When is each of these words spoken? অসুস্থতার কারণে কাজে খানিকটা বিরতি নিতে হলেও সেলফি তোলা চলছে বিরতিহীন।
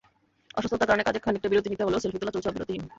অসুস্থতার 0.57 0.89
কারণে 0.89 1.03
কাজে 1.03 1.19
খানিকটা 1.19 1.49
বিরতি 1.51 1.69
নিতে 1.69 1.85
হলেও 1.85 2.03
সেলফি 2.03 2.19
তোলা 2.19 2.33
চলছে 2.35 2.53
বিরতিহীন। 2.55 2.83